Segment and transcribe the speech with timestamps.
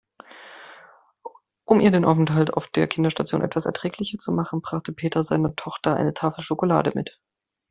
[1.63, 5.95] Um ihr den Aufenthalt auf der Kinderstation etwas erträglicher zu machen, brachte Peter seiner Tochter
[5.95, 7.21] eine Tafel Schokolade mit.